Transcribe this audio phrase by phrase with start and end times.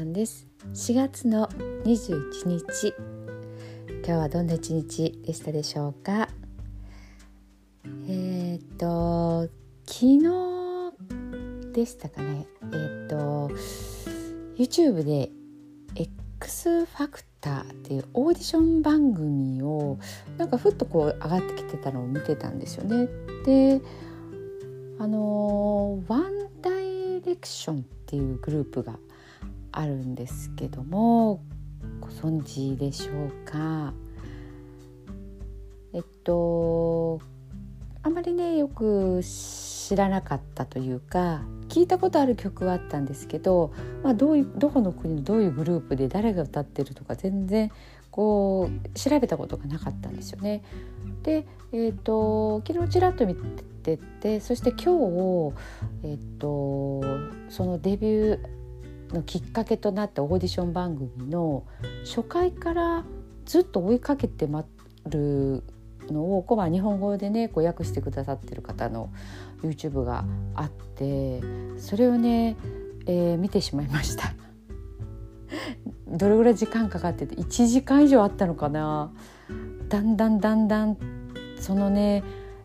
[0.00, 0.46] さんです。
[0.72, 1.46] 4月の
[1.84, 2.94] 21日。
[4.02, 6.26] 今日はどんな一日でしたでしょうか？
[8.08, 9.50] えっ、と
[9.84, 10.22] 昨日
[11.74, 12.46] でしたかね。
[12.72, 13.50] えっ、と
[14.56, 15.30] YouTube で
[15.94, 19.98] X ファクターっていうオーディション番組を
[20.38, 23.06] なんかふっとこう上がってきてたのを見てたんですよね。
[23.44, 23.82] で
[24.98, 28.98] あのワンダイレクションっていうグループが
[29.72, 31.42] あるんですけども
[32.00, 33.92] ご存知でしょうか？
[35.92, 37.20] えっと
[38.02, 47.70] あまりねよく知らなかったというか聞いたことある曲はあったんですけど、まあ、どういどこの国のどういうグループで誰が歌ってるとか全然
[48.10, 50.62] こう調べたことがなかったんですよね。
[51.22, 53.36] で、えーと、昨日ちらっと見
[53.82, 54.78] ててそして今
[55.52, 55.54] 日、
[56.04, 57.02] えーと
[57.48, 58.59] そのデビュー
[59.12, 61.64] のきっかけとなったオーディション番組の
[62.04, 63.04] 初回から
[63.44, 64.64] ずっと追いかけてま
[65.06, 65.64] る
[66.08, 69.10] のをこう、まあ、日本語でねこう訳してくださってる方の
[69.62, 71.40] YouTube があって
[71.78, 72.56] それをね、
[73.06, 74.34] えー、見てしまいました。
[76.06, 79.12] どれぐらい時間かかってて1時間以上あったのかな
[79.88, 80.96] だんだんだんだん
[81.58, 82.22] そのね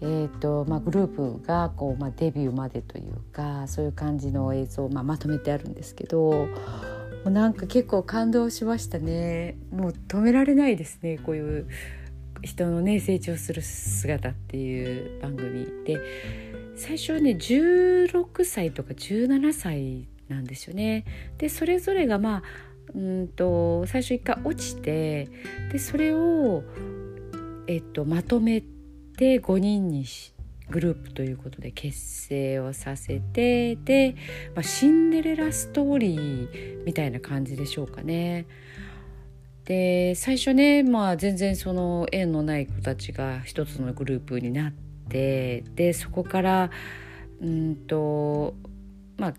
[0.00, 6.48] えーとまあ、グループがこう、まあ、デビューまでというかそういう感じの映像を、まあ、まとめてあるんですけども
[7.26, 11.68] うなんか結構感動しましたねもう止められないですねこういう
[12.42, 15.98] 人のね成長する姿っていう番組で
[16.76, 21.04] 最初はね16歳とか17歳なんですよね。
[21.38, 22.42] でそれぞれがまあ
[22.94, 25.28] うんと最初一回落ちて
[25.72, 26.62] でそれを、
[27.66, 28.75] えっと、まとめて。
[29.16, 30.04] で5人に
[30.68, 34.16] グループということで結成をさせてで、
[34.54, 38.46] まあ、シンデレラストーリーみたいな感じでしょうかね。
[39.64, 44.72] で最初ね、まあ、全然その縁のない子たちが一つのグループになっ
[45.08, 46.70] てでそこから
[47.40, 48.54] うんと
[49.18, 49.34] まあ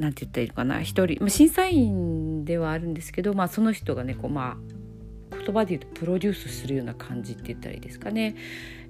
[0.00, 4.79] なんて言ったらいいのかな一人、まあ、審査員ではあるんですけど、まあ、その人がねこうまあ
[5.30, 8.36] 言葉で言うとプロデュースするような感じって言ったらいいですかね。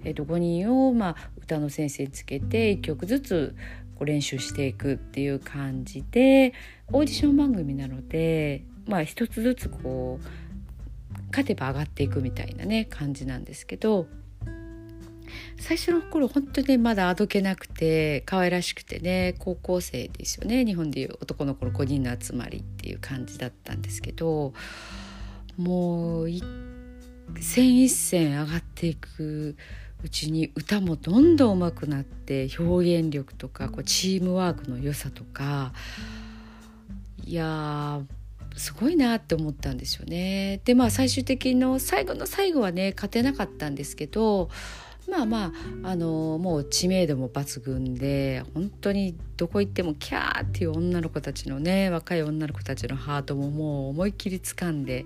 [0.04, 3.54] えー、と5人を、まあ、歌の先生につけて1曲ずつ
[3.96, 6.54] こう練習していくっていう感じで
[6.90, 10.26] オーディション番組なので、まあ、一つずつこう
[11.30, 14.06] 勝てば上がっていくみたいなね感じなんですけど
[15.58, 24.52] 最初の頃本当にまだあどけなくて可愛らしくてね高校生ですよね日本でいう男の子の5人の集まりっていう感じだったんですけど
[25.60, 26.42] もう一
[27.38, 29.56] 戦一戦上がっていく
[30.02, 35.72] うちに歌もどんどん上手くなって表現力とかこうチームワークの良さとか
[37.24, 38.00] いや
[38.56, 40.60] すごいなって思ったんですよね。
[40.64, 44.48] でまあ最終的の最後の最後はね勝てなかったんですけど
[45.10, 55.04] まあまああのもう知名度も抜群で本当にどこ行ってもキャーっていう女の子たちのね若い女の子たちのハートももう思いっきり掴んで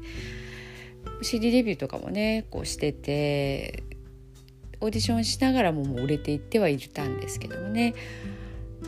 [1.23, 3.83] CD デビューとかもねこうしてて
[4.81, 7.95] オーディションしながらももう売れていってはいたんですけどもね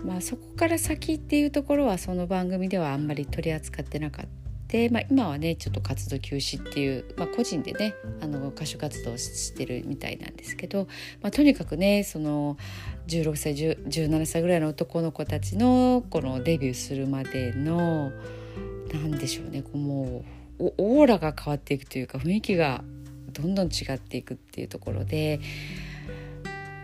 [0.05, 4.46] まあそこから先っていうところはその番組ではあんまり取り扱ってなかった。
[4.69, 10.89] でまあ、今はねちょっと活動休止っていう、まあ、個人でねあの歌手活動してるみたいなんですけど、
[11.23, 12.57] まあ、とにかくねその
[13.07, 18.11] 16歳17歳ぐらいの男の子たちのこのデビューするまでの
[18.93, 20.25] 何でしょうねも
[20.59, 22.83] うオーラが変わっていくというか雰囲気が
[23.33, 25.41] どんどん違っていくっていうところで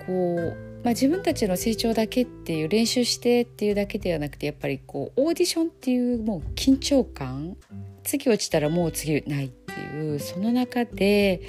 [0.06, 7.56] こう、まあ、自分たちの成長だけっていう練習してっていうだけではなくてやっぱりこうオーディションっていうもう緊張感
[8.02, 11.42] 次落ちたらもう次ないっていうその中で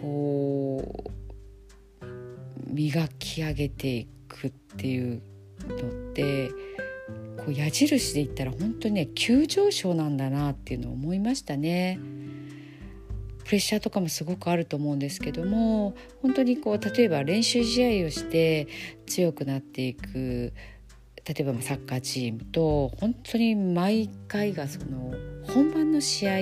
[0.00, 1.04] こ
[2.02, 2.10] う
[2.72, 5.22] 磨き上げていくっていう
[5.68, 5.80] のっ
[6.14, 6.50] て
[7.36, 11.98] こう矢印で言ったら本当にね急上昇なんだなっていうのを思いましたね。
[13.50, 18.68] プレッシャーとかもすごくあると思うんですけども本当にこう例えば練習試合をして
[19.06, 20.52] 強くなっていく
[21.24, 25.12] 例えばサッカーチームと本当に毎回がその
[25.52, 26.38] 本番の試合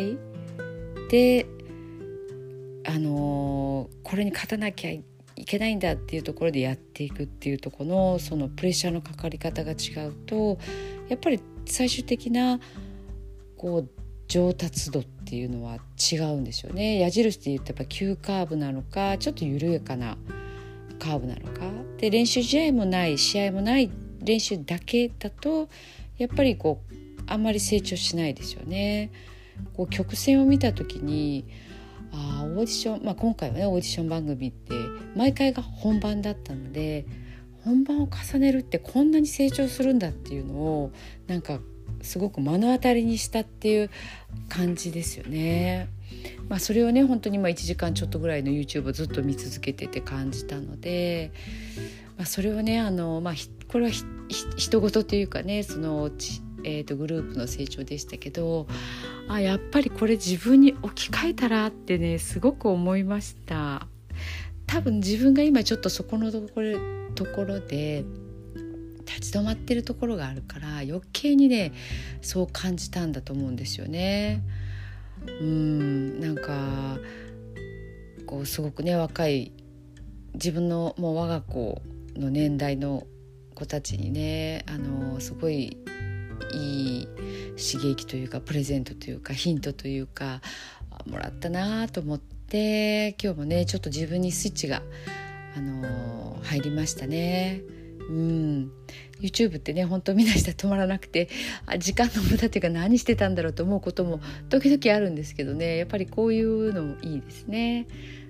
[1.09, 1.47] で
[2.87, 5.03] あのこれに勝たなきゃい
[5.47, 10.59] けないんだっていうところでやっていくっていうとこのそのプレッシャーのかかり方が違うと
[11.09, 12.61] やっぱり最終的な
[13.57, 13.98] こう
[14.29, 15.79] 上達度っていうのは
[16.13, 20.17] 違うんですよね矢印で言うとやっぱ急カーブなのかちょっと緩やかな
[20.99, 21.63] カーブなのか
[21.97, 23.91] で練習試合もない試合もない
[24.21, 25.69] 練習だけだと
[26.19, 26.95] やっぱりこう
[27.27, 29.11] あんまり成長しないですよね。
[29.75, 31.45] こう曲線を見た時に
[32.13, 34.73] あオーディション、まあ、今回はねオーディション番組って
[35.17, 37.07] 毎回が本番だったので
[37.65, 40.93] 本番を重ねるってこんなに成長するんだっていうのを
[41.27, 41.59] なんか
[42.03, 43.91] すごく目の当たりにしたっていう
[44.49, 45.89] 感じですよね。
[46.49, 51.33] まあ、それをね本当にまあ1時間ちょっとぐらいの YouTube をずっと見続けてて感じたので、
[52.17, 53.35] まあ、それをねあの、まあ、
[53.71, 54.05] これはひ
[54.57, 58.67] 人事というかねそのちえーと、グループの成長でしたけど
[59.29, 63.87] あやっぱりこれ自分に置き換えたらってねすごく思いました
[64.67, 66.79] 多分自分が今ちょっとそこのところ
[67.15, 68.05] ところで
[69.09, 71.73] 立ち止まってるところがあるから余計にね
[72.21, 74.43] そう感じたんだと思うんですよね。
[75.41, 76.99] うんなんか
[78.27, 79.53] こうすごくね若い
[80.35, 81.81] 自分のもう我が子
[82.15, 83.07] の年代の
[83.55, 85.79] 子たちにねあのすごい
[86.53, 87.09] いい
[87.57, 90.41] 刺激というかプレゼントというかヒントというか
[91.07, 94.83] もらったなと思って今日もねちょっと自分にスイッチが、
[95.57, 97.63] あの入りましたね。
[98.09, 98.73] うん、
[99.21, 101.29] YouTube ってね本当見ない人は止まらなくて
[101.67, 105.77] あ時間の無駄っていうか何してたんだろうと思うことも時々あるんですけどね。
[105.77, 107.87] やっぱりこういうのもいいですね。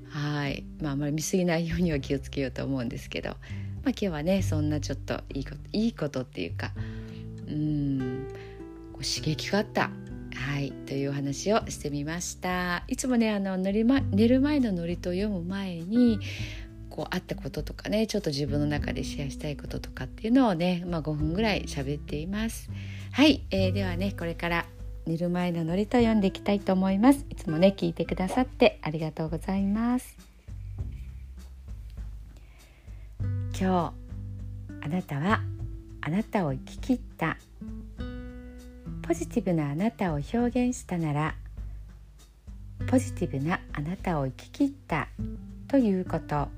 [0.09, 0.65] はい。
[0.81, 3.39] まああまり見過ぎないようには気をつけようと思うんですけど、まあ、
[3.91, 6.73] 今日はねそんなちょっといいこといいことっていうか
[7.47, 8.27] うん
[8.93, 9.91] こう刺激があった。
[10.35, 10.73] はい。
[10.87, 12.85] というお話をしてみました。
[12.89, 16.19] いつもねあの寝る前寝る前のノリと読む前に
[16.99, 22.69] こうあったこととかねちょっと自分の中でシェアしたいこととかっていうのをね、まあ、5分ぐらい喋っています。
[23.13, 24.67] はい、えー、ではねこれから
[25.07, 27.25] 寝る前のノリと読んでいきたいと思います。
[27.31, 30.17] いつもね聞いてくださってありがとうございます。
[33.21, 33.93] 今日
[34.85, 35.41] あなたは
[36.01, 37.37] あなたを生き切った。
[39.03, 41.37] ポジティブなあなたを表現したなら
[42.89, 45.07] ポジティブなあなたを生き切った
[45.69, 46.58] ということ。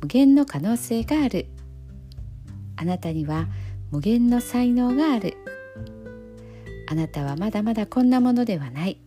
[0.00, 1.46] 無限の可能性がある。
[2.76, 3.48] あなたには
[3.90, 5.36] 無限の才能がある。
[6.88, 9.00] あなたはまだまだこんなものではない。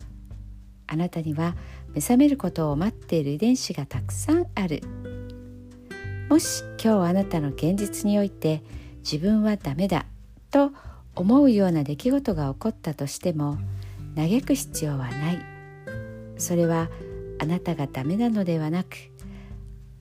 [0.86, 1.56] あなたには
[1.94, 4.82] 目覚めることを待っている遺伝子がたくさんある。
[6.28, 8.62] もし今日あなたの現実において
[8.98, 10.06] 自分はダメだ
[10.50, 10.72] と
[11.14, 13.58] 思うような出来事が起こったとしても
[14.16, 15.38] 嘆く必要はない。
[16.38, 16.88] それは
[17.38, 18.96] あなたがダメなのではなく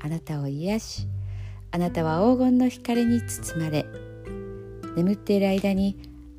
[0.00, 1.08] あなたを癒し
[1.70, 3.86] あなたは黄金の光に包まれ
[4.96, 5.98] 眠っている間に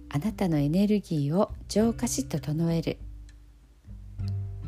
[0.10, 2.98] あなたのエネルギーを浄化し整える。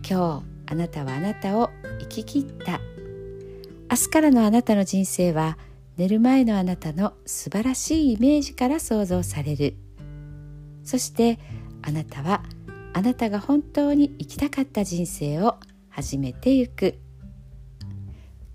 [0.08, 1.70] 今日あなたはあなたを
[2.00, 2.80] 生き切った。
[3.90, 5.58] 明日からのあなたの人生は
[5.98, 9.76] 寝る前のあなたの素晴らしいイメージから想像される。
[10.84, 11.40] そして
[11.82, 12.44] あなたは
[12.94, 15.56] あなたが本当に生きたかった人生を
[15.90, 17.00] 始めてゆく。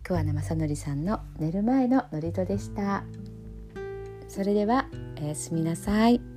[0.07, 3.05] 桑名正則さんの寝る前の祝詞でした
[4.29, 4.87] それでは
[5.21, 6.34] おやすみなさい。